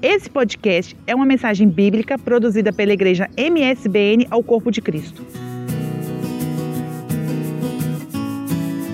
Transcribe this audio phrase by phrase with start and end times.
[0.00, 5.26] Esse podcast é uma mensagem bíblica produzida pela igreja MSBN ao Corpo de Cristo.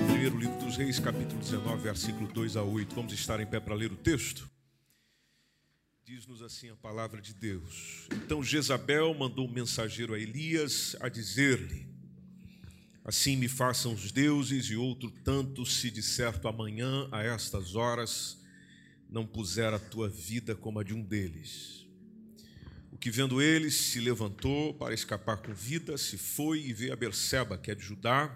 [0.07, 2.95] Primeiro livro dos Reis, capítulo 19, versículo 2 a 8.
[2.95, 4.49] Vamos estar em pé para ler o texto?
[6.03, 8.07] Diz-nos assim a palavra de Deus.
[8.11, 11.85] Então Jezabel mandou um mensageiro a Elias a dizer-lhe:
[13.03, 18.43] Assim me façam os deuses e outro tanto, se de certo amanhã, a estas horas,
[19.09, 21.85] não puser a tua vida como a de um deles.
[22.91, 26.95] O que vendo eles se levantou para escapar com vida, se foi e veio a
[26.95, 28.33] Berseba, que é de Judá,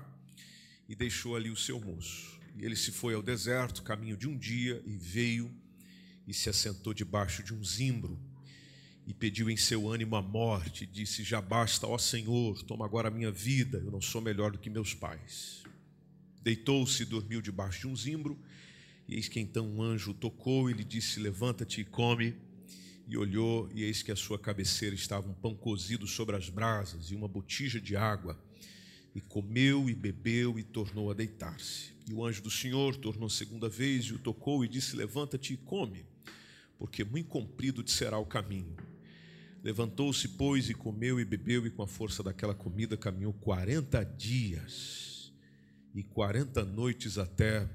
[0.88, 2.38] e deixou ali o seu moço.
[2.58, 5.50] E ele se foi ao deserto, caminho de um dia, e veio
[6.28, 8.20] e se assentou debaixo de um zimbro,
[9.08, 13.08] e pediu em seu ânimo a morte, e disse: Já basta, ó Senhor, toma agora
[13.08, 15.64] a minha vida, eu não sou melhor do que meus pais.
[16.44, 18.38] Deitou-se e dormiu debaixo de um zimbro,
[19.10, 22.36] e eis que então um anjo tocou e lhe disse: Levanta-te e come.
[23.08, 27.10] E olhou, e eis que à sua cabeceira estava um pão cozido sobre as brasas
[27.10, 28.40] e uma botija de água.
[29.16, 31.92] E comeu e bebeu e tornou a deitar-se.
[32.08, 35.58] E o anjo do Senhor tornou segunda vez e o tocou e disse: Levanta-te e
[35.58, 36.06] come,
[36.78, 38.78] porque muito comprido te será o caminho.
[39.64, 45.34] Levantou-se, pois, e comeu e bebeu, e com a força daquela comida caminhou quarenta dias
[45.96, 47.68] e quarenta noites até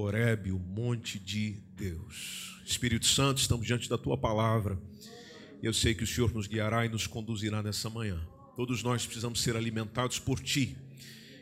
[0.00, 2.60] Horebe, o monte de Deus.
[2.64, 4.78] Espírito Santo, estamos diante da tua palavra.
[5.60, 8.20] Eu sei que o Senhor nos guiará e nos conduzirá nessa manhã.
[8.56, 10.76] Todos nós precisamos ser alimentados por ti.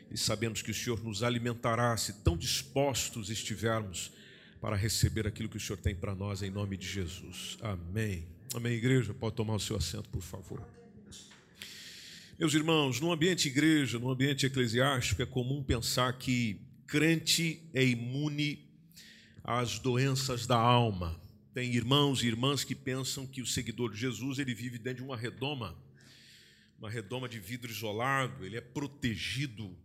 [0.09, 4.11] E sabemos que o Senhor nos alimentará se tão dispostos estivermos
[4.59, 7.57] para receber aquilo que o Senhor tem para nós em nome de Jesus.
[7.61, 8.25] Amém.
[8.55, 9.13] Amém, igreja.
[9.13, 10.65] Pode tomar o seu assento, por favor.
[12.39, 18.65] Meus irmãos, no ambiente igreja, no ambiente eclesiástico, é comum pensar que crente é imune
[19.43, 21.19] às doenças da alma.
[21.53, 25.03] Tem irmãos e irmãs que pensam que o seguidor de Jesus ele vive dentro de
[25.03, 25.77] uma redoma,
[26.79, 29.75] uma redoma de vidro isolado, ele é protegido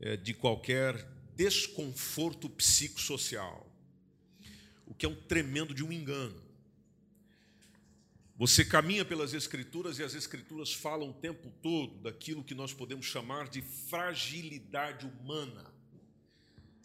[0.00, 0.94] é, de qualquer
[1.36, 3.70] desconforto psicossocial,
[4.86, 6.42] o que é um tremendo de um engano.
[8.36, 13.06] Você caminha pelas Escrituras e as Escrituras falam o tempo todo daquilo que nós podemos
[13.06, 15.77] chamar de fragilidade humana.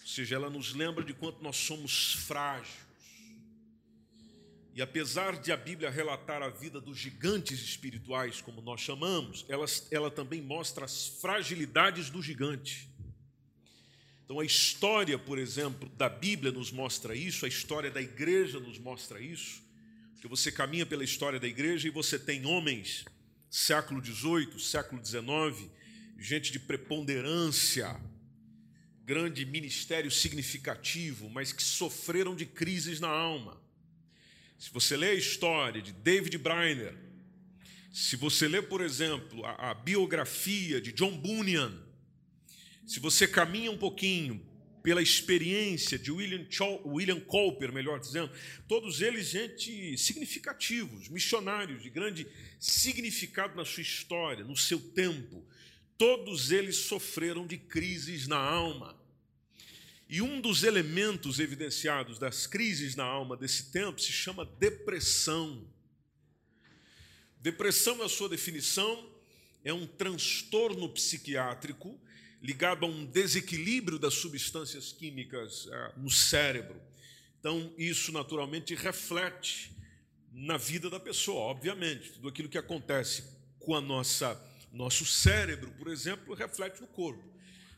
[0.03, 2.84] Ou seja, ela nos lembra de quanto nós somos frágeis.
[4.75, 9.66] E apesar de a Bíblia relatar a vida dos gigantes espirituais, como nós chamamos, ela,
[9.91, 12.90] ela também mostra as fragilidades do gigante.
[14.25, 18.80] Então, a história, por exemplo, da Bíblia nos mostra isso, a história da igreja nos
[18.80, 19.62] mostra isso,
[20.14, 23.06] porque você caminha pela história da igreja e você tem homens,
[23.52, 25.70] século XVIII, século XIX,
[26.18, 27.96] gente de preponderância,
[29.06, 33.62] grande ministério significativo, mas que sofreram de crises na alma.
[34.58, 36.96] Se você lê a história de David Briner,
[37.91, 41.78] se você lê, por exemplo, a, a biografia de John Bunyan,
[42.88, 44.44] se você caminha um pouquinho
[44.81, 46.46] pela experiência de William,
[46.85, 48.31] William Cowper, melhor dizendo,
[48.68, 52.28] todos eles gente significativos, missionários de grande
[52.59, 55.46] significado na sua história, no seu tempo,
[55.97, 58.97] todos eles sofreram de crises na alma.
[60.09, 65.67] E um dos elementos evidenciados das crises na alma desse tempo se chama depressão.
[67.39, 69.09] Depressão, na sua definição,
[69.63, 71.99] é um transtorno psiquiátrico
[72.41, 76.79] ligado a um desequilíbrio das substâncias químicas é, no cérebro.
[77.39, 79.71] Então, isso naturalmente reflete
[80.31, 82.11] na vida da pessoa, obviamente.
[82.11, 83.23] Tudo aquilo que acontece
[83.59, 84.35] com a nossa
[84.73, 87.23] nosso cérebro, por exemplo, reflete no corpo.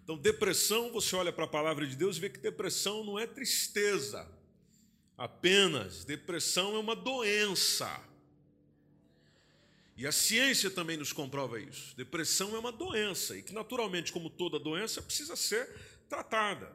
[0.04, 3.28] Então, depressão, você olha para a palavra de Deus e vê que depressão não é
[3.28, 4.28] tristeza
[5.18, 7.90] apenas, depressão é uma doença.
[9.98, 11.96] E a ciência também nos comprova isso.
[11.96, 15.70] Depressão é uma doença e que, naturalmente, como toda doença, precisa ser
[16.10, 16.72] tratada.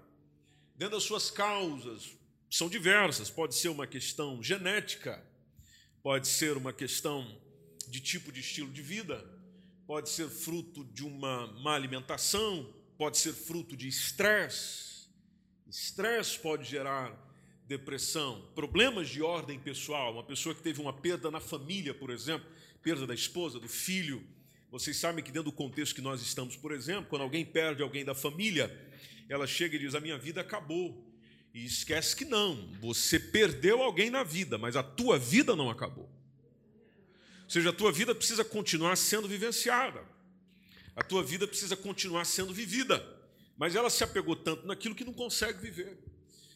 [0.74, 2.16] Dentro das suas causas,
[2.50, 3.30] são diversas.
[3.30, 5.22] Pode ser uma questão genética,
[6.02, 7.40] pode ser uma questão
[7.88, 9.22] de tipo de estilo de vida,
[9.90, 15.08] pode ser fruto de uma má alimentação, pode ser fruto de estresse.
[15.68, 17.12] Estresse pode gerar
[17.66, 22.48] depressão, problemas de ordem pessoal, uma pessoa que teve uma perda na família, por exemplo,
[22.80, 24.24] perda da esposa, do filho.
[24.70, 28.04] Vocês sabem que dentro do contexto que nós estamos, por exemplo, quando alguém perde alguém
[28.04, 28.70] da família,
[29.28, 31.04] ela chega e diz: "A minha vida acabou".
[31.52, 36.08] E esquece que não, você perdeu alguém na vida, mas a tua vida não acabou.
[37.50, 40.04] Ou seja, a tua vida precisa continuar sendo vivenciada.
[40.94, 43.04] A tua vida precisa continuar sendo vivida.
[43.58, 45.98] Mas ela se apegou tanto naquilo que não consegue viver.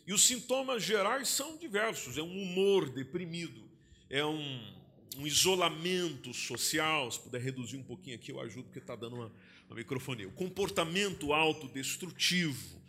[0.06, 3.68] E os sintomas gerais são diversos: é um humor deprimido,
[4.08, 4.72] é um,
[5.16, 7.10] um isolamento social.
[7.10, 9.32] Se puder reduzir um pouquinho aqui, eu ajudo, porque está dando uma,
[9.66, 10.28] uma microfonia.
[10.28, 12.80] O comportamento autodestrutivo.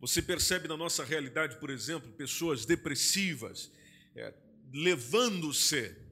[0.00, 3.68] Você percebe na nossa realidade, por exemplo, pessoas depressivas,
[4.14, 4.32] é,
[4.72, 6.06] levando-se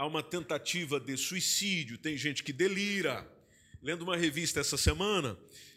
[0.00, 1.98] a uma tentativa de suicídio.
[1.98, 3.30] Tem gente que delira.
[3.82, 5.36] Lendo uma revista essa semana,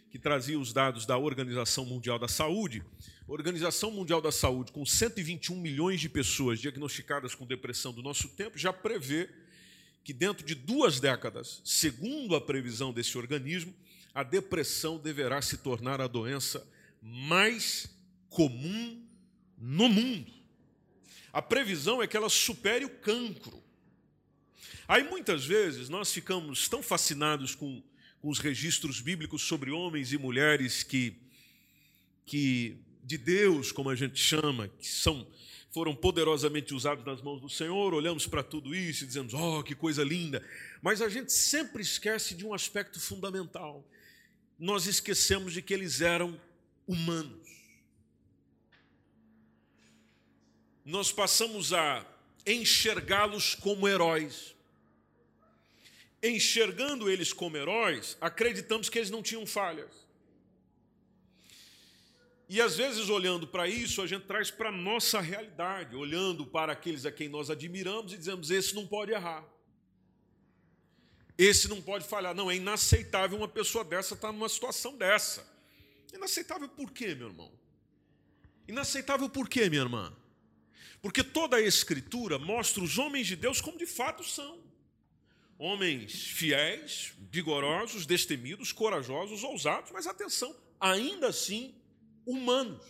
[0.09, 2.81] que trazia os dados da Organização Mundial da Saúde,
[3.27, 8.57] Organização Mundial da Saúde, com 121 milhões de pessoas diagnosticadas com depressão do nosso tempo,
[8.57, 9.29] já prevê
[10.05, 13.75] que dentro de duas décadas, segundo a previsão desse organismo,
[14.15, 16.65] a depressão deverá se tornar a doença
[17.01, 17.93] mais
[18.29, 19.05] comum
[19.57, 20.31] no mundo.
[21.33, 23.61] A previsão é que ela supere o cancro.
[24.87, 27.81] Aí muitas vezes nós ficamos tão fascinados com,
[28.21, 31.15] com os registros bíblicos sobre homens e mulheres que,
[32.25, 35.27] que de Deus, como a gente chama, que são
[35.73, 39.73] foram poderosamente usados nas mãos do Senhor, olhamos para tudo isso e dizemos: "Oh, que
[39.73, 40.45] coisa linda".
[40.83, 43.83] Mas a gente sempre esquece de um aspecto fundamental.
[44.59, 46.39] Nós esquecemos de que eles eram
[46.87, 47.49] humanos.
[50.85, 52.05] Nós passamos a
[52.45, 54.53] enxergá-los como heróis.
[56.23, 59.91] Enxergando eles como heróis, acreditamos que eles não tinham falhas.
[62.47, 66.71] E às vezes, olhando para isso, a gente traz para a nossa realidade, olhando para
[66.71, 69.43] aqueles a quem nós admiramos e dizemos: esse não pode errar.
[71.37, 72.33] Esse não pode falhar.
[72.33, 75.45] Não, é inaceitável uma pessoa dessa estar numa situação dessa.
[76.13, 77.51] Inaceitável por quê, meu irmão?
[78.67, 80.15] Inaceitável por quê, minha irmã?
[81.01, 84.62] Porque toda a Escritura mostra os homens de Deus como de fato são.
[85.57, 91.73] Homens fiéis, vigorosos, destemidos, corajosos, ousados, mas atenção, ainda assim
[92.25, 92.83] humanos.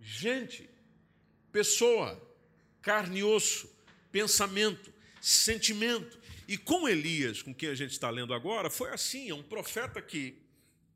[0.00, 0.68] Gente,
[1.52, 2.20] pessoa,
[2.80, 3.68] carne e osso,
[4.10, 6.18] pensamento, sentimento.
[6.48, 10.00] E com Elias, com quem a gente está lendo agora, foi assim: é um profeta
[10.00, 10.38] que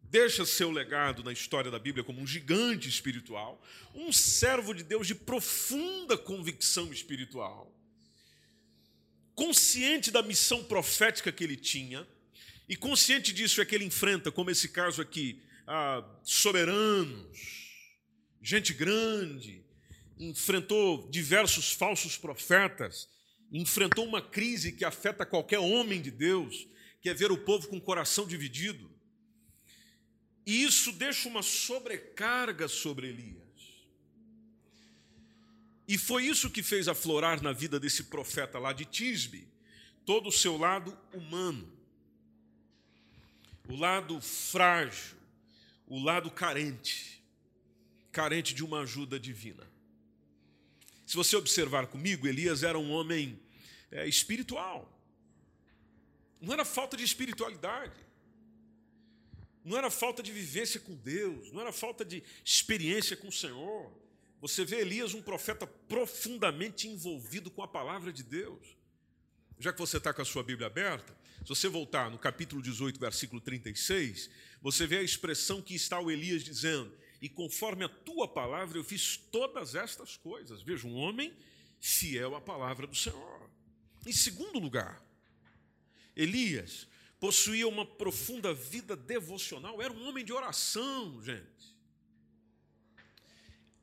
[0.03, 3.63] deixa seu legado na história da Bíblia como um gigante espiritual,
[3.95, 7.73] um servo de Deus de profunda convicção espiritual,
[9.41, 12.07] consciente da missão profética que ele tinha,
[12.69, 15.43] e consciente disso é que ele enfrenta, como esse caso aqui,
[16.23, 17.39] soberanos,
[18.43, 19.65] gente grande,
[20.19, 23.09] enfrentou diversos falsos profetas,
[23.51, 26.69] enfrentou uma crise que afeta qualquer homem de Deus,
[27.01, 28.91] que é ver o povo com o coração dividido.
[30.45, 33.40] E isso deixa uma sobrecarga sobre Elias.
[35.91, 39.45] E foi isso que fez aflorar na vida desse profeta lá de Tisbe,
[40.07, 41.69] todo o seu lado humano,
[43.69, 45.17] o lado frágil,
[45.89, 47.21] o lado carente,
[48.13, 49.69] carente de uma ajuda divina.
[51.05, 53.37] Se você observar comigo, Elias era um homem
[53.91, 54.97] é, espiritual.
[56.41, 57.99] Não era falta de espiritualidade.
[59.65, 63.93] Não era falta de vivência com Deus, não era falta de experiência com o Senhor.
[64.41, 68.77] Você vê Elias, um profeta profundamente envolvido com a palavra de Deus.
[69.59, 72.99] Já que você está com a sua Bíblia aberta, se você voltar no capítulo 18,
[72.99, 74.31] versículo 36,
[74.63, 76.91] você vê a expressão que está o Elias dizendo:
[77.21, 80.63] E conforme a tua palavra eu fiz todas estas coisas.
[80.63, 81.35] Veja, um homem
[81.79, 83.51] fiel à palavra do Senhor.
[84.07, 85.05] Em segundo lugar,
[86.17, 91.80] Elias possuía uma profunda vida devocional, era um homem de oração, gente.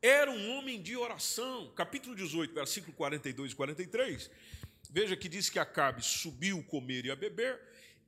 [0.01, 1.72] Era um homem de oração.
[1.75, 4.32] Capítulo 18, versículo 42 e 43.
[4.89, 7.60] Veja que diz que Acabe subiu comer e a beber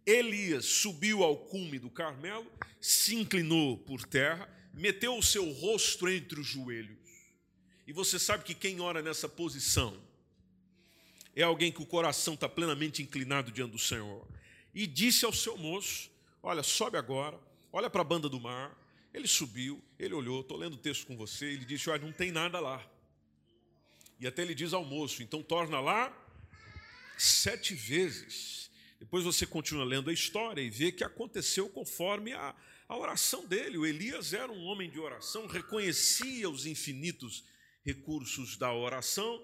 [0.05, 6.39] Elias subiu ao cume do Carmelo, se inclinou por terra, meteu o seu rosto entre
[6.39, 6.97] os joelhos.
[7.85, 9.95] E você sabe que quem ora nessa posição
[11.35, 14.27] é alguém que o coração está plenamente inclinado diante do Senhor.
[14.73, 16.09] E disse ao seu moço:
[16.41, 17.39] Olha, sobe agora,
[17.71, 18.75] olha para a banda do mar.
[19.13, 22.31] Ele subiu, ele olhou, estou lendo o texto com você, ele disse: Olha, não tem
[22.31, 22.85] nada lá.
[24.19, 26.15] E até ele diz ao moço: Então torna lá
[27.17, 28.69] sete vezes.
[28.99, 32.53] Depois você continua lendo a história e vê que aconteceu conforme a,
[32.87, 33.77] a oração dele.
[33.77, 37.45] O Elias era um homem de oração, reconhecia os infinitos
[37.85, 39.41] recursos da oração,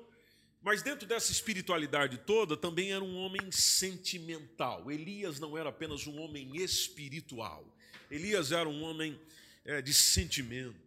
[0.62, 4.92] mas dentro dessa espiritualidade toda também era um homem sentimental.
[4.92, 7.66] Elias não era apenas um homem espiritual,
[8.12, 9.20] Elias era um homem
[9.66, 10.86] é, de sentimento.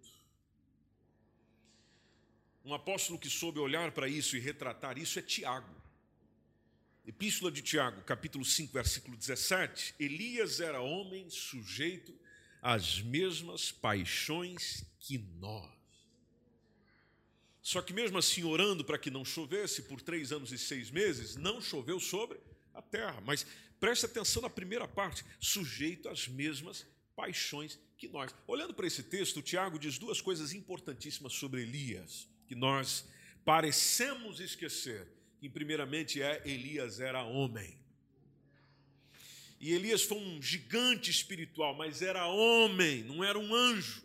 [2.65, 5.75] Um apóstolo que soube olhar para isso e retratar isso é Tiago.
[7.07, 12.15] Epístola de Tiago, capítulo 5, versículo 17: Elias era homem sujeito
[12.63, 15.73] às mesmas paixões que nós.
[17.63, 21.37] Só que mesmo assim, orando para que não chovesse por três anos e seis meses,
[21.37, 22.39] não choveu sobre
[22.75, 23.21] a terra.
[23.23, 23.47] Mas
[23.81, 28.33] preste atenção na primeira parte: sujeito às mesmas paixões que nós.
[28.47, 33.05] Olhando para esse texto, Tiago diz duas coisas importantíssimas sobre Elias, que nós
[33.45, 35.07] parecemos esquecer.
[35.41, 37.77] Que, primeiramente, é Elias era homem.
[39.61, 44.03] E Elias foi um gigante espiritual, mas era homem, não era um anjo.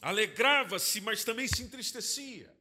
[0.00, 2.54] Alegrava-se, mas também se entristecia.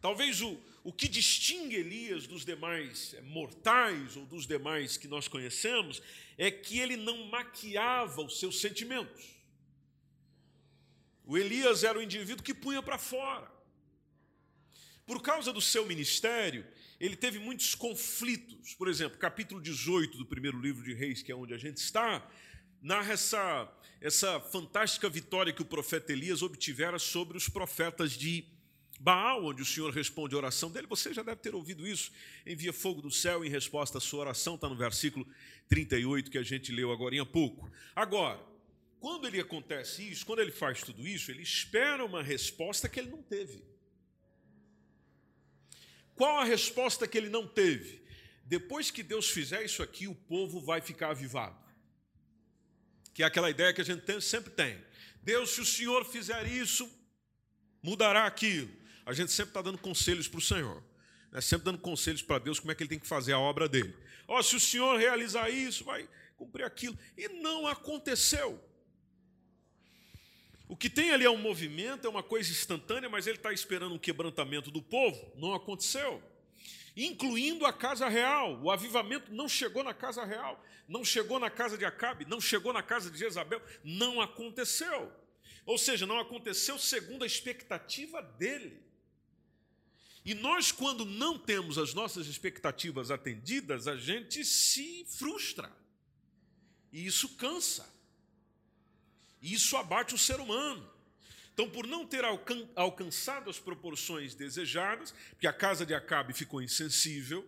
[0.00, 6.02] Talvez o, o que distingue Elias dos demais mortais ou dos demais que nós conhecemos
[6.36, 9.36] é que ele não maquiava os seus sentimentos.
[11.24, 13.50] O Elias era o indivíduo que punha para fora.
[15.06, 16.66] Por causa do seu ministério,
[16.98, 18.74] ele teve muitos conflitos.
[18.74, 22.28] Por exemplo, capítulo 18 do primeiro livro de Reis, que é onde a gente está,
[22.80, 28.44] narra essa, essa fantástica vitória que o profeta Elias obtivera sobre os profetas de
[29.02, 30.86] Baal, onde o Senhor responde a oração dele.
[30.86, 32.12] Você já deve ter ouvido isso.
[32.46, 35.26] Envia fogo do céu em resposta à sua oração, está no versículo
[35.68, 37.68] 38 que a gente leu agora há pouco.
[37.96, 38.40] Agora,
[39.00, 43.10] quando ele acontece isso, quando ele faz tudo isso, ele espera uma resposta que ele
[43.10, 43.64] não teve.
[46.14, 48.04] Qual a resposta que ele não teve?
[48.44, 51.58] Depois que Deus fizer isso aqui, o povo vai ficar avivado.
[53.12, 54.80] Que é aquela ideia que a gente sempre tem.
[55.24, 56.88] Deus, se o Senhor fizer isso,
[57.82, 58.81] mudará aquilo.
[59.12, 60.82] A gente sempre está dando conselhos para o Senhor.
[61.30, 61.38] Né?
[61.42, 63.94] Sempre dando conselhos para Deus como é que ele tem que fazer a obra dele.
[64.26, 66.98] Ó, oh, se o Senhor realizar isso, vai cumprir aquilo.
[67.14, 68.58] E não aconteceu.
[70.66, 73.94] O que tem ali é um movimento, é uma coisa instantânea, mas ele está esperando
[73.94, 75.30] um quebrantamento do povo.
[75.36, 76.22] Não aconteceu.
[76.96, 78.62] Incluindo a casa real.
[78.62, 82.72] O avivamento não chegou na casa real, não chegou na casa de Acabe, não chegou
[82.72, 83.60] na casa de Jezabel.
[83.84, 85.12] Não aconteceu.
[85.66, 88.90] Ou seja, não aconteceu segundo a expectativa dele.
[90.24, 95.70] E nós, quando não temos as nossas expectativas atendidas, a gente se frustra.
[96.92, 97.88] E isso cansa.
[99.40, 100.88] E isso abate o ser humano.
[101.52, 106.62] Então, por não ter alcan alcançado as proporções desejadas, porque a casa de Acabe ficou
[106.62, 107.46] insensível,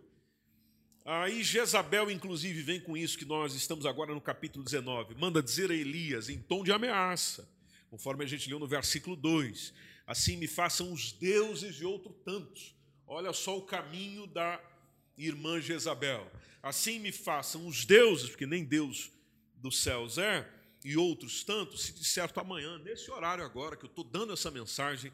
[1.04, 5.70] aí Jezabel, inclusive, vem com isso que nós estamos agora no capítulo 19, manda dizer
[5.70, 7.48] a Elias, em tom de ameaça,
[7.88, 9.72] conforme a gente leu no versículo 2:
[10.06, 12.74] Assim me façam os deuses de outro tantos.
[13.06, 14.60] Olha só o caminho da
[15.16, 16.30] irmã Jezabel.
[16.62, 19.10] Assim me façam os deuses, porque nem Deus
[19.56, 20.48] dos céus é,
[20.84, 24.50] e outros tantos, se de certo amanhã, nesse horário agora que eu estou dando essa
[24.50, 25.10] mensagem,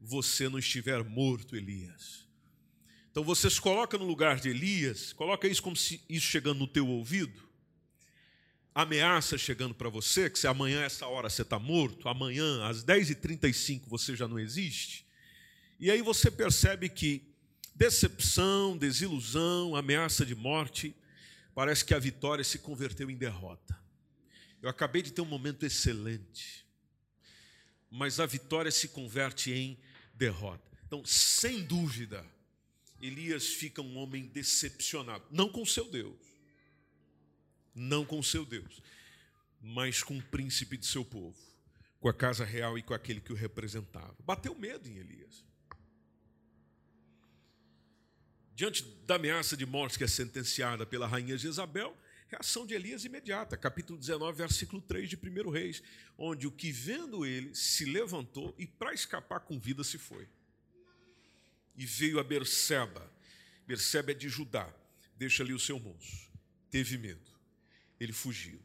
[0.00, 2.26] você não estiver morto, Elias.
[3.10, 6.66] Então você se coloca no lugar de Elias, coloca isso como se isso chegando no
[6.66, 7.48] teu ouvido,
[8.74, 13.82] ameaça chegando para você, que se amanhã essa hora você está morto, amanhã às 10h35
[13.86, 15.06] você já não existe,
[15.78, 17.22] e aí você percebe que
[17.74, 20.94] decepção, desilusão, ameaça de morte,
[21.54, 23.78] parece que a vitória se converteu em derrota.
[24.62, 26.64] Eu acabei de ter um momento excelente,
[27.90, 29.78] mas a vitória se converte em
[30.14, 30.70] derrota.
[30.86, 32.24] Então, sem dúvida,
[33.00, 36.31] Elias fica um homem decepcionado, não com seu Deus,
[37.74, 38.82] não com seu Deus,
[39.60, 41.38] mas com o príncipe de seu povo,
[42.00, 44.16] com a casa real e com aquele que o representava.
[44.24, 45.44] Bateu medo em Elias.
[48.54, 51.96] Diante da ameaça de morte que é sentenciada pela rainha Jezabel,
[52.32, 55.82] Reação de Elias imediata, capítulo 19, versículo 3 de 1 Reis,
[56.16, 60.26] onde o que vendo ele se levantou e para escapar com vida se foi.
[61.76, 63.12] E veio a Berseba.
[63.66, 64.72] Berseba é de Judá.
[65.14, 66.30] Deixa ali o seu moço.
[66.70, 67.31] Teve medo.
[68.02, 68.60] Ele fugiu.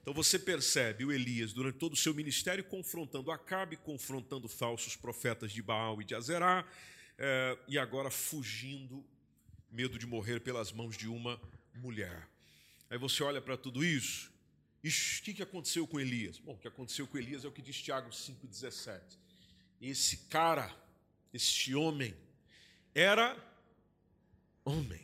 [0.00, 5.52] Então você percebe o Elias durante todo o seu ministério confrontando Acabe, confrontando falsos profetas
[5.52, 6.66] de Baal e de Azerá,
[7.18, 9.04] eh, e agora fugindo,
[9.70, 11.40] medo de morrer pelas mãos de uma
[11.74, 12.28] mulher.
[12.90, 14.32] Aí você olha para tudo isso,
[14.82, 16.38] e o que, que aconteceu com Elias?
[16.38, 19.00] Bom, o que aconteceu com Elias é o que diz Tiago 5,17.
[19.80, 20.74] Esse cara,
[21.32, 22.14] este homem,
[22.92, 23.36] era
[24.64, 25.01] homem.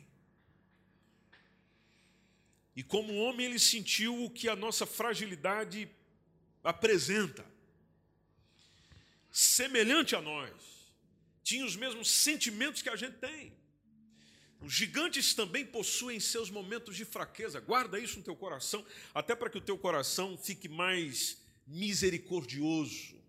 [2.79, 5.89] E como homem, ele sentiu o que a nossa fragilidade
[6.63, 7.45] apresenta.
[9.29, 10.53] Semelhante a nós,
[11.43, 13.51] tinha os mesmos sentimentos que a gente tem.
[14.61, 17.59] Os gigantes também possuem seus momentos de fraqueza.
[17.59, 23.21] Guarda isso no teu coração, até para que o teu coração fique mais misericordioso.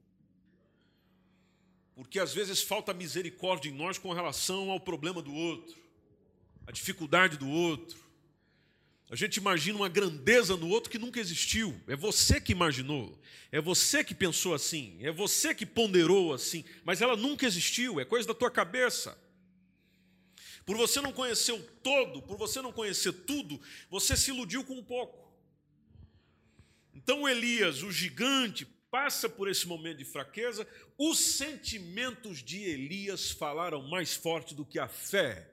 [1.96, 5.76] Porque às vezes falta misericórdia em nós com relação ao problema do outro,
[6.68, 8.09] a dificuldade do outro.
[9.10, 11.78] A gente imagina uma grandeza no outro que nunca existiu.
[11.88, 13.20] É você que imaginou.
[13.50, 14.96] É você que pensou assim.
[15.00, 16.64] É você que ponderou assim.
[16.84, 17.98] Mas ela nunca existiu.
[17.98, 19.18] É coisa da tua cabeça.
[20.64, 24.74] Por você não conhecer o todo, por você não conhecer tudo, você se iludiu com
[24.74, 25.28] um pouco.
[26.94, 30.64] Então Elias, o gigante, passa por esse momento de fraqueza.
[30.96, 35.52] Os sentimentos de Elias falaram mais forte do que a fé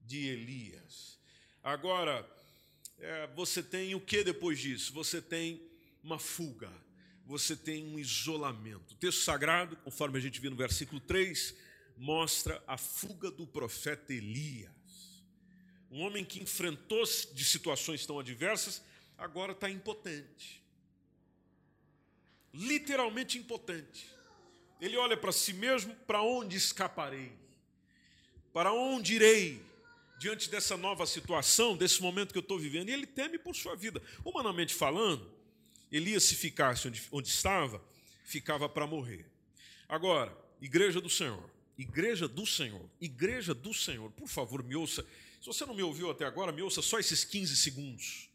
[0.00, 1.20] de Elias.
[1.62, 2.28] Agora,
[3.00, 4.92] é, você tem o que depois disso?
[4.92, 5.60] Você tem
[6.02, 6.70] uma fuga,
[7.26, 8.92] você tem um isolamento.
[8.92, 11.54] O texto sagrado, conforme a gente viu no versículo 3,
[11.96, 14.70] mostra a fuga do profeta Elias.
[15.90, 17.02] Um homem que enfrentou
[17.32, 18.82] de situações tão adversas,
[19.18, 20.62] agora está impotente.
[22.52, 24.06] Literalmente impotente.
[24.80, 27.32] Ele olha para si mesmo: para onde escaparei?
[28.52, 29.69] Para onde irei?
[30.20, 33.74] Diante dessa nova situação, desse momento que eu estou vivendo, e ele teme por sua
[33.74, 34.02] vida.
[34.22, 35.32] Humanamente falando,
[35.90, 37.82] Elias, se ficasse onde, onde estava,
[38.22, 39.24] ficava para morrer.
[39.88, 45.06] Agora, igreja do Senhor, igreja do Senhor, igreja do Senhor, por favor, me ouça.
[45.40, 48.28] Se você não me ouviu até agora, me ouça só esses 15 segundos.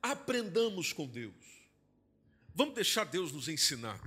[0.00, 1.34] Aprendamos com Deus.
[2.54, 4.00] Vamos deixar Deus nos ensinar.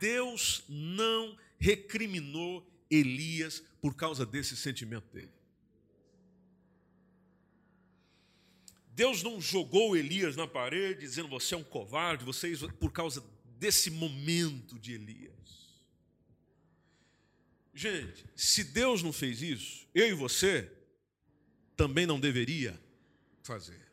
[0.00, 5.41] Deus não recriminou Elias por causa desse sentimento dele.
[9.02, 13.20] Deus não jogou Elias na parede dizendo você é um covarde, você é por causa
[13.58, 15.32] desse momento de Elias.
[17.74, 20.70] Gente, se Deus não fez isso, eu e você
[21.76, 22.80] também não deveria
[23.42, 23.90] fazer.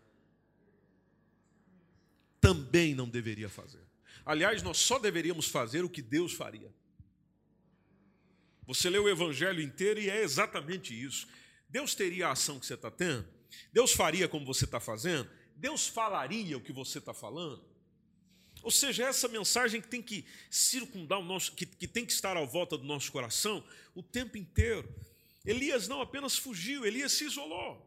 [2.39, 3.81] Também não deveria fazer.
[4.23, 6.71] Aliás, nós só deveríamos fazer o que Deus faria.
[8.67, 11.27] Você lê o evangelho inteiro e é exatamente isso.
[11.67, 13.38] Deus teria a ação que você está tendo?
[13.71, 15.29] Deus faria como você está fazendo?
[15.55, 17.63] Deus falaria o que você está falando?
[18.61, 22.35] Ou seja, essa mensagem que tem que circundar o nosso, que, que tem que estar
[22.35, 23.63] à volta do nosso coração
[23.95, 24.93] o tempo inteiro.
[25.45, 27.85] Elias não apenas fugiu, Elias se isolou.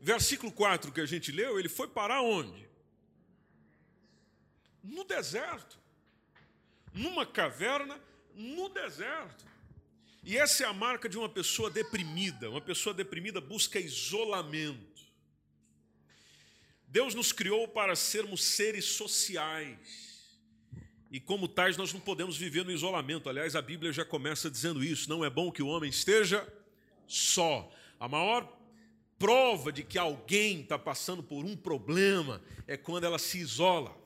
[0.00, 2.68] Versículo 4 que a gente leu, ele foi parar onde?
[4.82, 5.78] No deserto.
[6.92, 8.00] Numa caverna,
[8.34, 9.49] no deserto.
[10.22, 12.50] E essa é a marca de uma pessoa deprimida.
[12.50, 15.00] Uma pessoa deprimida busca isolamento.
[16.86, 20.20] Deus nos criou para sermos seres sociais.
[21.10, 23.28] E como tais, nós não podemos viver no isolamento.
[23.28, 25.08] Aliás, a Bíblia já começa dizendo isso.
[25.08, 26.46] Não é bom que o homem esteja
[27.06, 27.72] só.
[27.98, 28.56] A maior
[29.18, 33.96] prova de que alguém está passando por um problema é quando ela se isola.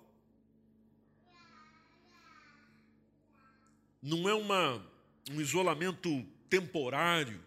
[4.03, 4.94] Não é uma
[5.31, 7.43] um isolamento temporário,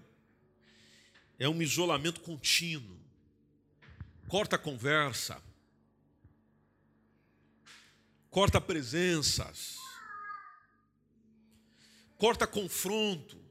[1.39, 2.97] é um isolamento contínuo.
[4.27, 5.41] Corta a conversa,
[8.29, 9.77] corta presenças,
[12.17, 13.45] corta confronto.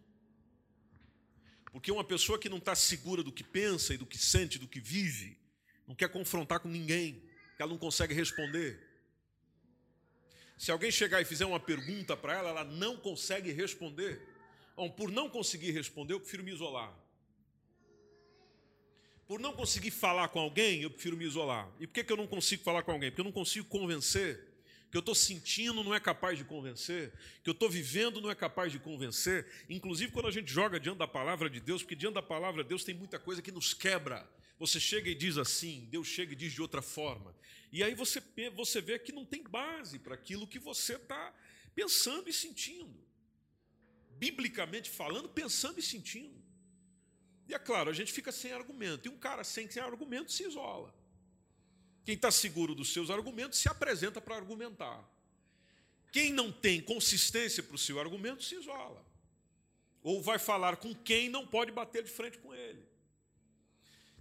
[1.73, 4.69] Porque uma pessoa que não está segura do que pensa e do que sente, do
[4.69, 5.39] que vive,
[5.87, 7.23] não quer confrontar com ninguém,
[7.59, 8.86] ela não consegue responder.
[10.57, 14.21] Se alguém chegar e fizer uma pergunta para ela, ela não consegue responder.
[14.75, 16.93] Bom, por não conseguir responder, eu prefiro me isolar.
[19.27, 21.69] Por não conseguir falar com alguém, eu prefiro me isolar.
[21.81, 23.11] E por que, que eu não consigo falar com alguém?
[23.11, 24.41] Porque eu não consigo convencer.
[24.91, 27.13] Que eu estou sentindo não é capaz de convencer.
[27.43, 29.47] Que eu estou vivendo não é capaz de convencer.
[29.69, 32.69] Inclusive quando a gente joga diante da palavra de Deus, porque diante da palavra de
[32.69, 34.27] Deus tem muita coisa que nos quebra.
[34.59, 37.35] Você chega e diz assim, Deus chega e diz de outra forma.
[37.71, 38.23] E aí você,
[38.55, 41.35] você vê que não tem base para aquilo que você está
[41.75, 43.05] pensando e sentindo.
[44.13, 46.43] Biblicamente falando, pensando e sentindo.
[47.49, 49.07] E é claro, a gente fica sem argumento.
[49.07, 50.95] E um cara sem, sem argumento se isola.
[52.05, 55.05] Quem está seguro dos seus argumentos se apresenta para argumentar.
[56.11, 59.05] Quem não tem consistência para o seu argumento se isola.
[60.03, 62.83] Ou vai falar com quem não pode bater de frente com ele.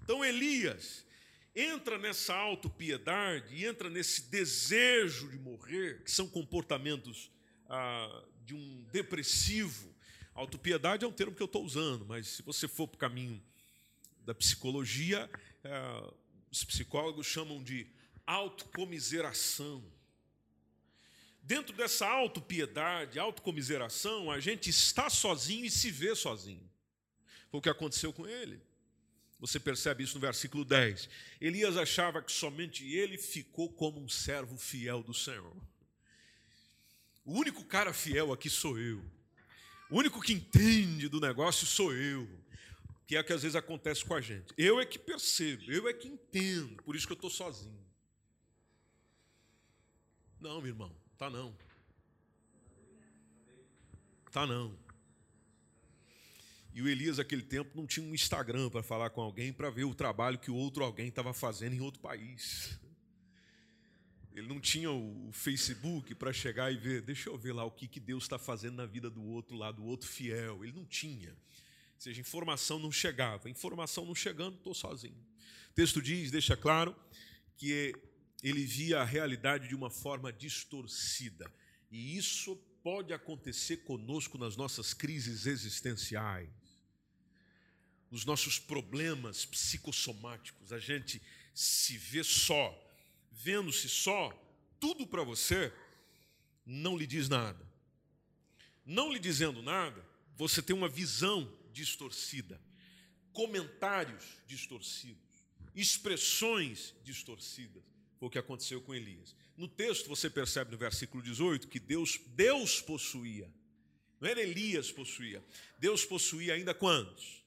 [0.05, 1.03] Então Elias,
[1.55, 7.31] entra nessa autopiedade, entra nesse desejo de morrer, que são comportamentos
[7.67, 9.91] ah, de um depressivo.
[10.35, 13.43] Autopiedade é um termo que eu estou usando, mas se você for para o caminho
[14.19, 15.27] da psicologia,
[15.63, 16.13] ah,
[16.51, 17.87] os psicólogos chamam de
[18.27, 19.83] autocomiseração.
[21.41, 26.69] Dentro dessa autopiedade, autocomiseração, a gente está sozinho e se vê sozinho.
[27.49, 28.61] Foi o que aconteceu com ele.
[29.45, 31.07] Você percebe isso no versículo 10.
[31.39, 35.55] Elias achava que somente ele ficou como um servo fiel do Senhor.
[37.23, 39.05] O único cara fiel aqui sou eu.
[39.87, 42.27] O único que entende do negócio sou eu.
[43.05, 44.51] que é o que às vezes acontece com a gente.
[44.57, 47.85] Eu é que percebo, eu é que entendo, por isso que eu estou sozinho.
[50.41, 51.55] Não, meu irmão, tá não.
[54.31, 54.84] Tá não.
[56.75, 59.85] E o Elias, naquele tempo, não tinha um Instagram para falar com alguém para ver
[59.85, 62.77] o trabalho que o outro alguém estava fazendo em outro país.
[64.33, 67.87] Ele não tinha o Facebook para chegar e ver, deixa eu ver lá o que,
[67.87, 70.65] que Deus está fazendo na vida do outro lá, do outro fiel.
[70.65, 71.29] Ele não tinha.
[71.29, 73.49] Ou seja, informação não chegava.
[73.49, 75.25] Informação não chegando, estou sozinho.
[75.71, 76.93] O texto diz, deixa claro,
[77.55, 77.93] que
[78.43, 81.49] ele via a realidade de uma forma distorcida.
[81.89, 86.64] E isso pode acontecer conosco nas nossas crises existenciais
[88.11, 90.71] os nossos problemas psicossomáticos.
[90.71, 91.21] A gente
[91.53, 92.73] se vê só,
[93.31, 94.31] vendo-se só,
[94.79, 95.71] tudo para você
[96.65, 97.65] não lhe diz nada.
[98.85, 102.61] Não lhe dizendo nada, você tem uma visão distorcida,
[103.33, 105.23] comentários distorcidos,
[105.75, 107.83] expressões distorcidas.
[108.19, 109.35] Foi o que aconteceu com Elias.
[109.57, 113.49] No texto você percebe no versículo 18 que Deus, Deus possuía.
[114.19, 115.43] Não era Elias possuía.
[115.79, 117.44] Deus possuía ainda quantos?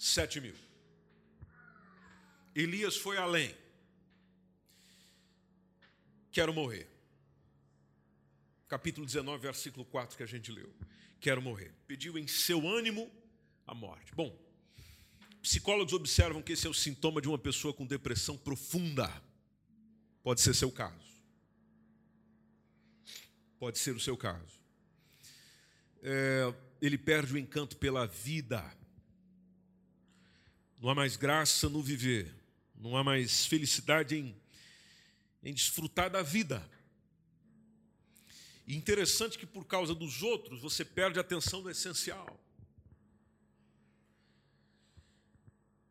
[0.00, 0.54] Sete mil.
[2.54, 3.54] Elias foi além.
[6.32, 6.88] Quero morrer.
[8.66, 10.72] Capítulo 19, versículo 4 que a gente leu.
[11.20, 11.74] Quero morrer.
[11.86, 13.10] Pediu em seu ânimo
[13.66, 14.14] a morte.
[14.14, 14.34] Bom,
[15.42, 19.22] psicólogos observam que esse é o sintoma de uma pessoa com depressão profunda.
[20.22, 21.10] Pode ser seu caso.
[23.58, 24.58] Pode ser o seu caso.
[26.02, 28.79] É, ele perde o encanto pela vida
[30.80, 32.34] não há mais graça no viver,
[32.74, 34.34] não há mais felicidade em,
[35.42, 36.66] em desfrutar da vida.
[38.66, 42.40] E interessante que por causa dos outros você perde a atenção do essencial.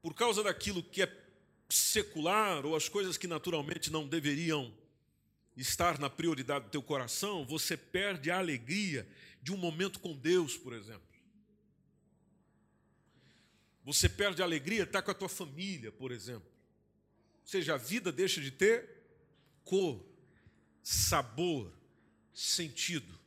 [0.01, 1.17] Por causa daquilo que é
[1.69, 4.73] secular ou as coisas que naturalmente não deveriam
[5.55, 9.07] estar na prioridade do teu coração, você perde a alegria
[9.41, 11.08] de um momento com Deus, por exemplo.
[13.91, 16.47] Você perde a alegria, está com a tua família, por exemplo.
[17.41, 18.87] Ou seja, a vida deixa de ter
[19.63, 20.05] cor,
[20.83, 21.73] sabor,
[22.31, 23.19] sentido.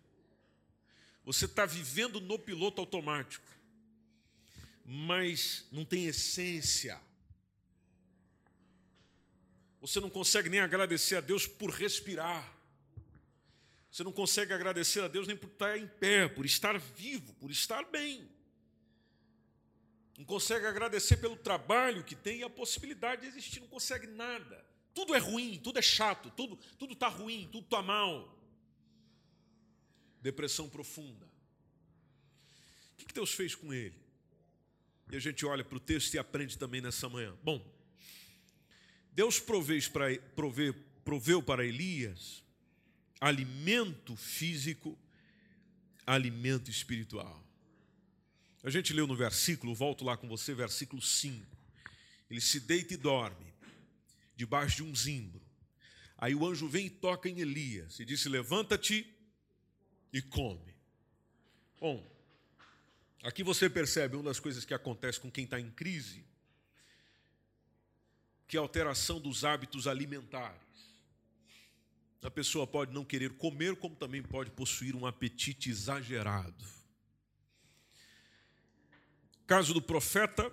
[1.25, 3.45] Você está vivendo no piloto automático,
[4.85, 7.01] mas não tem essência.
[9.81, 12.57] Você não consegue nem agradecer a Deus por respirar.
[13.91, 17.51] Você não consegue agradecer a Deus nem por estar em pé, por estar vivo, por
[17.51, 18.31] estar bem
[20.23, 24.65] não consegue agradecer pelo trabalho que tem e a possibilidade de existir, não consegue nada.
[24.95, 28.33] Tudo é ruim, tudo é chato, tudo tudo está ruim, tudo está mal.
[30.21, 31.27] Depressão profunda.
[32.93, 34.01] O que, Deus fez com ele?
[35.11, 37.37] E a gente olha para o texto e aprende também nessa manhã.
[37.43, 37.61] Bom,
[39.11, 40.73] Deus para, prove,
[41.05, 42.45] proveu para Elias
[43.21, 44.97] alimento físico,
[46.07, 47.42] alimento espiritual.
[48.63, 51.45] A gente leu no versículo, volto lá com você, versículo 5.
[52.31, 53.53] Ele se deita e dorme,
[54.37, 55.43] debaixo de um zimbro.
[56.17, 59.05] Aí o anjo vem e toca em Elias e disse: Levanta-te
[60.13, 60.77] e come.
[61.81, 62.09] Bom,
[63.25, 66.25] aqui você percebe uma das coisas que acontece com quem está em crise,
[68.47, 70.61] que é a alteração dos hábitos alimentares.
[72.23, 76.82] A pessoa pode não querer comer, como também pode possuir um apetite exagerado.
[79.47, 80.53] Caso do profeta,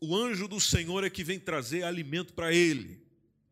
[0.00, 3.02] o anjo do Senhor é que vem trazer alimento para ele.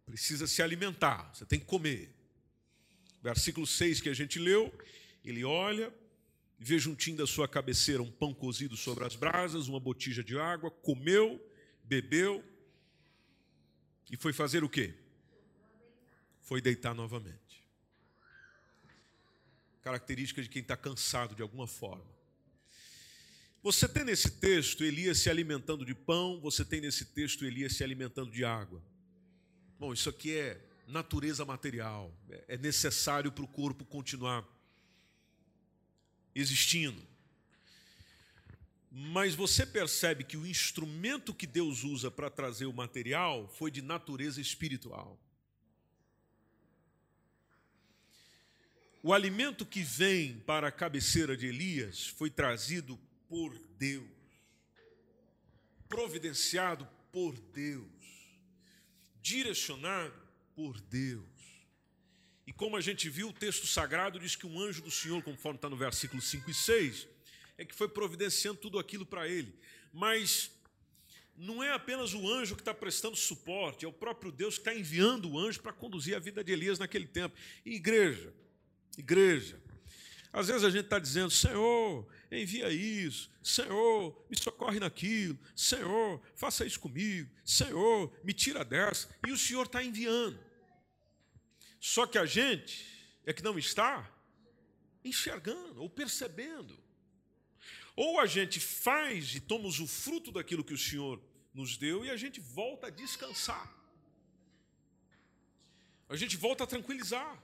[0.04, 2.14] Precisa se alimentar, você tem que comer.
[3.22, 4.72] Versículo 6 que a gente leu,
[5.24, 5.92] ele olha,
[6.58, 10.70] vê juntinho da sua cabeceira um pão cozido sobre as brasas, uma botija de água,
[10.70, 11.44] comeu,
[11.82, 12.44] bebeu
[14.10, 14.94] e foi fazer o quê?
[16.42, 17.64] Foi deitar novamente.
[19.82, 22.15] Característica de quem está cansado de alguma forma.
[23.66, 27.82] Você tem nesse texto Elias se alimentando de pão, você tem nesse texto Elias se
[27.82, 28.80] alimentando de água.
[29.76, 34.46] Bom, isso aqui é natureza material, é necessário para o corpo continuar
[36.32, 37.02] existindo.
[38.88, 43.82] Mas você percebe que o instrumento que Deus usa para trazer o material foi de
[43.82, 45.18] natureza espiritual.
[49.02, 52.96] O alimento que vem para a cabeceira de Elias foi trazido
[53.28, 54.04] por Deus,
[55.88, 57.86] providenciado por Deus,
[59.20, 60.14] direcionado
[60.54, 61.24] por Deus.
[62.46, 65.56] E como a gente viu, o texto sagrado diz que um anjo do Senhor, conforme
[65.56, 67.08] está no versículo 5 e 6,
[67.58, 69.58] é que foi providenciando tudo aquilo para ele.
[69.92, 70.50] Mas
[71.36, 74.74] não é apenas o anjo que está prestando suporte, é o próprio Deus que está
[74.74, 77.36] enviando o anjo para conduzir a vida de Elias naquele tempo.
[77.64, 78.32] E igreja,
[78.96, 79.60] igreja.
[80.36, 86.66] Às vezes a gente está dizendo, Senhor, envia isso, Senhor, me socorre naquilo, Senhor, faça
[86.66, 89.08] isso comigo, Senhor, me tira dessa.
[89.26, 90.38] E o Senhor está enviando.
[91.80, 92.86] Só que a gente
[93.24, 94.12] é que não está
[95.02, 96.78] enxergando ou percebendo.
[97.96, 101.18] Ou a gente faz e toma o fruto daquilo que o Senhor
[101.54, 103.74] nos deu e a gente volta a descansar.
[106.10, 107.42] A gente volta a tranquilizar.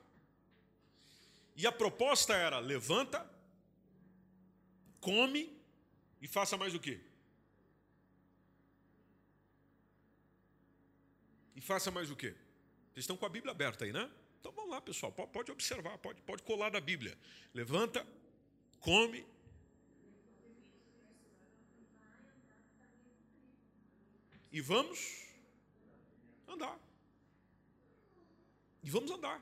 [1.56, 3.28] E a proposta era: levanta,
[5.00, 5.56] come
[6.20, 7.00] e faça mais o quê?
[11.54, 12.34] E faça mais o quê?
[12.92, 14.10] Vocês estão com a Bíblia aberta aí, né?
[14.40, 17.16] Então vamos lá, pessoal, pode observar, pode, pode colar da Bíblia.
[17.54, 18.06] Levanta,
[18.80, 19.24] come
[24.52, 25.00] E vamos
[26.46, 26.78] andar.
[28.82, 29.40] E vamos andar.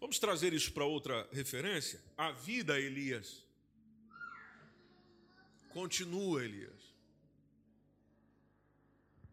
[0.00, 2.00] Vamos trazer isso para outra referência?
[2.16, 3.44] A vida, Elias.
[5.70, 6.94] Continua, Elias.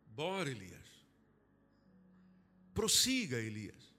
[0.07, 0.79] Bora, Elias.
[2.73, 3.93] Prossiga, Elias.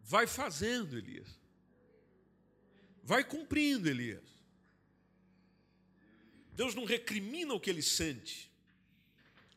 [0.00, 1.28] Vai fazendo, Elias.
[3.02, 4.24] Vai cumprindo, Elias.
[6.52, 8.48] Deus não recrimina o que ele sente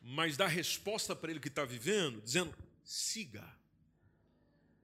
[0.02, 2.52] mas dá resposta para ele que está vivendo, dizendo:
[2.84, 3.48] siga,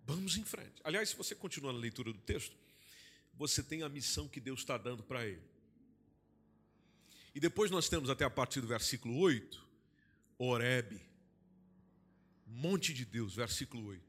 [0.08, 0.80] vamos em frente.
[0.82, 2.56] Aliás, se você continuar na leitura do texto,
[3.34, 5.42] você tem a missão que Deus está dando para ele.
[7.34, 9.68] E depois nós temos até a partir do versículo 8,
[10.38, 10.98] Oreb,
[12.46, 14.02] monte de Deus, versículo 8.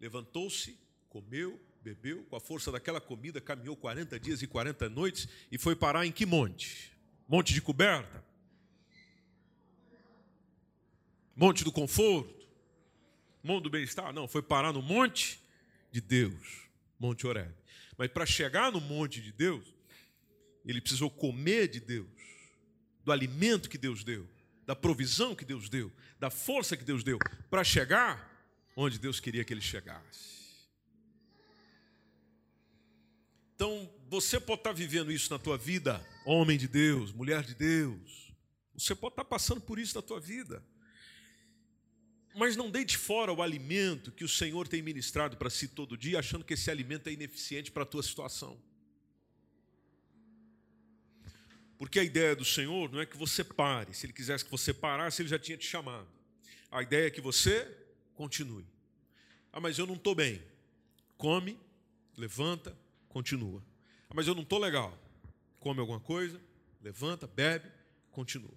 [0.00, 5.58] Levantou-se, comeu, bebeu, com a força daquela comida, caminhou 40 dias e 40 noites e
[5.58, 6.92] foi parar em que monte?
[7.26, 8.24] Monte de coberta?
[11.34, 12.43] Monte do conforto,
[13.44, 14.12] monte do bem-estar.
[14.12, 15.40] Não, foi parar no monte
[15.92, 16.64] de Deus,
[16.98, 17.54] Monte Oreb.
[17.96, 19.64] Mas para chegar no monte de Deus,
[20.64, 22.08] ele precisou comer de Deus,
[23.04, 24.28] do alimento que Deus deu,
[24.66, 27.18] da provisão que Deus deu, da força que Deus deu,
[27.50, 28.32] para chegar
[28.74, 30.34] onde Deus queria que ele chegasse.
[33.54, 38.32] Então, você pode estar vivendo isso na tua vida, homem de Deus, mulher de Deus.
[38.76, 40.64] Você pode estar passando por isso na tua vida.
[42.34, 46.18] Mas não deite fora o alimento que o Senhor tem ministrado para si todo dia,
[46.18, 48.58] achando que esse alimento é ineficiente para a tua situação.
[51.78, 53.94] Porque a ideia do Senhor não é que você pare.
[53.94, 56.08] Se Ele quisesse que você parasse, Ele já tinha te chamado.
[56.70, 57.70] A ideia é que você
[58.14, 58.66] continue.
[59.52, 60.42] Ah, mas eu não estou bem.
[61.16, 61.56] Come,
[62.16, 62.76] levanta,
[63.08, 63.62] continua.
[64.10, 64.98] Ah, mas eu não estou legal.
[65.60, 66.40] Come alguma coisa,
[66.82, 67.70] levanta, bebe,
[68.10, 68.54] continua.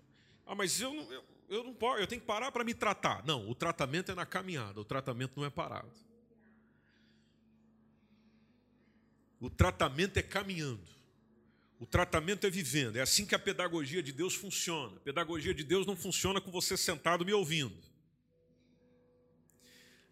[0.47, 1.11] Ah, mas eu não.
[1.11, 3.25] Eu eu não posso, eu tenho que parar para me tratar.
[3.25, 5.91] Não, o tratamento é na caminhada, o tratamento não é parado.
[9.39, 10.87] O tratamento é caminhando.
[11.79, 12.95] O tratamento é vivendo.
[12.95, 14.97] É assim que a pedagogia de Deus funciona.
[14.97, 17.77] A pedagogia de Deus não funciona com você sentado me ouvindo.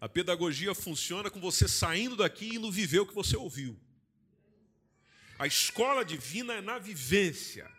[0.00, 3.76] A pedagogia funciona com você saindo daqui e indo viver o que você ouviu.
[5.38, 7.70] A escola divina é na vivência,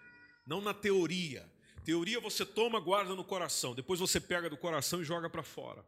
[0.45, 1.49] não na teoria.
[1.87, 5.85] Teoria você toma, guarda no coração, depois você pega do coração e joga para fora.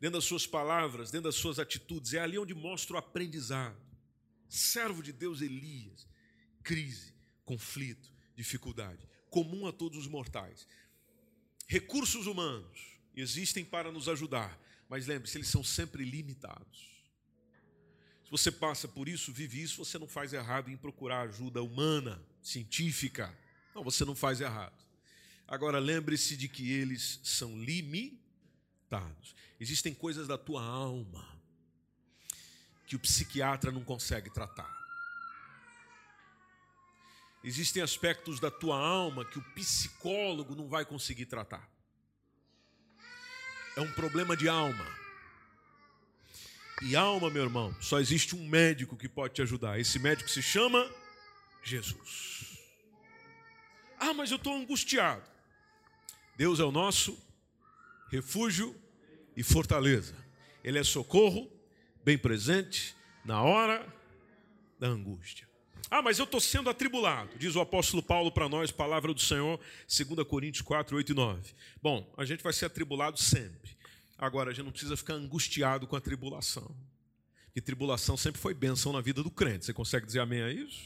[0.00, 3.76] Dentro das suas palavras, dentro das suas atitudes, é ali onde mostra o aprendizado.
[4.48, 6.06] Servo de Deus Elias,
[6.62, 7.12] crise,
[7.44, 10.64] conflito, dificuldade, comum a todos os mortais.
[11.66, 14.56] Recursos humanos existem para nos ajudar,
[14.88, 17.02] mas lembre-se, eles são sempre limitados.
[18.22, 22.24] Se você passa por isso, vive isso, você não faz errado em procurar ajuda humana,
[22.40, 23.36] científica.
[23.74, 24.85] Não, você não faz errado.
[25.48, 29.34] Agora lembre-se de que eles são limitados.
[29.60, 31.26] Existem coisas da tua alma
[32.86, 34.74] que o psiquiatra não consegue tratar.
[37.44, 41.68] Existem aspectos da tua alma que o psicólogo não vai conseguir tratar.
[43.76, 44.86] É um problema de alma.
[46.82, 49.78] E alma, meu irmão, só existe um médico que pode te ajudar.
[49.78, 50.90] Esse médico se chama
[51.62, 52.58] Jesus.
[53.98, 55.35] Ah, mas eu estou angustiado.
[56.36, 57.16] Deus é o nosso
[58.10, 58.74] refúgio
[59.36, 60.14] e fortaleza.
[60.62, 61.50] Ele é socorro,
[62.04, 62.94] bem presente,
[63.24, 63.86] na hora
[64.78, 65.46] da angústia.
[65.90, 69.60] Ah, mas eu estou sendo atribulado, diz o apóstolo Paulo para nós, palavra do Senhor,
[69.86, 71.54] 2 Coríntios 4, 8 e 9.
[71.80, 73.76] Bom, a gente vai ser atribulado sempre.
[74.18, 76.74] Agora, a gente não precisa ficar angustiado com a tribulação.
[77.46, 79.64] Porque tribulação sempre foi bênção na vida do crente.
[79.64, 80.82] Você consegue dizer amém a isso?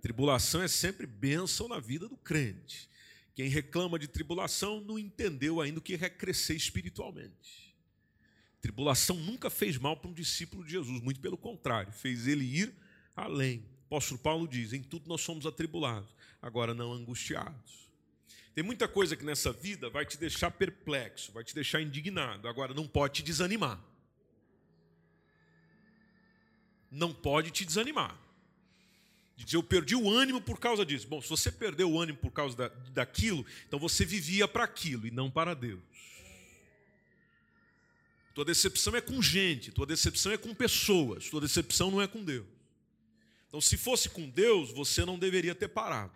[0.00, 2.88] Tribulação é sempre bênção na vida do crente.
[3.34, 7.74] Quem reclama de tribulação não entendeu ainda o que é crescer espiritualmente.
[8.60, 12.74] Tribulação nunca fez mal para um discípulo de Jesus, muito pelo contrário, fez ele ir
[13.14, 13.58] além.
[13.58, 17.84] O apóstolo Paulo diz: em tudo nós somos atribulados, agora não angustiados.
[18.54, 22.72] Tem muita coisa que nessa vida vai te deixar perplexo, vai te deixar indignado, agora
[22.72, 23.82] não pode te desanimar.
[26.88, 28.23] Não pode te desanimar
[29.36, 31.06] de dizer eu perdi o ânimo por causa disso.
[31.08, 35.06] Bom, se você perdeu o ânimo por causa da, daquilo, então você vivia para aquilo
[35.06, 35.82] e não para Deus.
[38.34, 42.24] Tua decepção é com gente, tua decepção é com pessoas, tua decepção não é com
[42.24, 42.46] Deus.
[43.46, 46.12] Então, se fosse com Deus, você não deveria ter parado.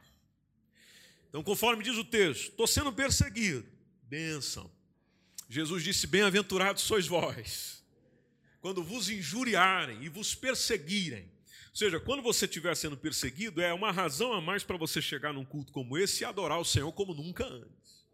[1.28, 3.64] Então, conforme diz o texto, estou sendo perseguido.
[4.02, 4.68] Bênção.
[5.48, 7.84] Jesus disse: Bem-aventurados sois vós,
[8.60, 11.30] quando vos injuriarem e vos perseguirem
[11.70, 15.32] ou seja, quando você estiver sendo perseguido, é uma razão a mais para você chegar
[15.32, 18.06] num culto como esse e adorar o Senhor como nunca antes.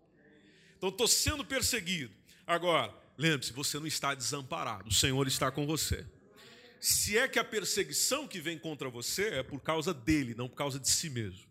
[0.76, 2.14] Então, estou sendo perseguido.
[2.46, 6.06] Agora, lembre-se, você não está desamparado, o Senhor está com você.
[6.78, 10.56] Se é que a perseguição que vem contra você é por causa dele, não por
[10.56, 11.46] causa de si mesmo.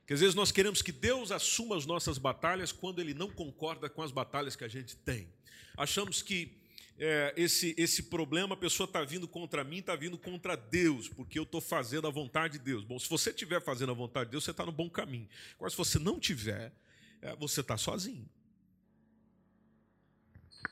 [0.00, 3.90] Porque às vezes nós queremos que Deus assuma as nossas batalhas quando ele não concorda
[3.90, 5.28] com as batalhas que a gente tem.
[5.76, 6.63] Achamos que
[6.98, 11.38] é, esse, esse problema, a pessoa está vindo contra mim, está vindo contra Deus, porque
[11.38, 12.84] eu estou fazendo a vontade de Deus.
[12.84, 15.28] Bom, se você estiver fazendo a vontade de Deus, você está no bom caminho.
[15.56, 16.72] Agora, se você não tiver,
[17.20, 18.28] é, você está sozinho.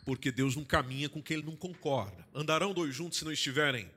[0.04, 2.26] Porque Deus não caminha com quem ele não concorda.
[2.34, 3.90] Andarão dois juntos se não estiverem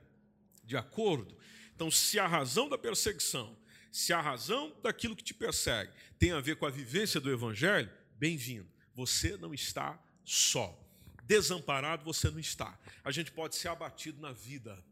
[0.64, 1.36] de acordo?
[1.74, 3.56] Então, se a razão da perseguição,
[3.92, 7.90] se a razão daquilo que te persegue tem a ver com a vivência do Evangelho,
[8.18, 8.68] bem-vindo.
[8.94, 10.85] Você não está só
[11.26, 12.78] desamparado você não está.
[13.04, 14.82] A gente pode ser abatido na vida.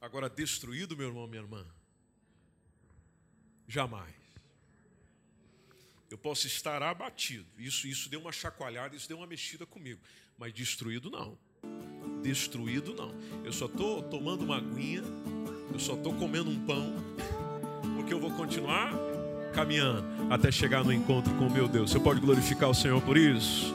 [0.00, 1.64] Agora, destruído, meu irmão, minha irmã,
[3.66, 4.14] jamais.
[6.10, 7.46] Eu posso estar abatido.
[7.58, 10.00] Isso, isso deu uma chacoalhada, isso deu uma mexida comigo.
[10.38, 11.38] Mas destruído não.
[12.22, 13.12] Destruído não.
[13.44, 15.02] Eu só estou tomando uma aguinha,
[15.72, 16.94] eu só estou comendo um pão,
[17.96, 18.92] porque eu vou continuar
[19.52, 21.90] caminhando até chegar no encontro com o meu Deus.
[21.90, 23.74] Você pode glorificar o Senhor por isso?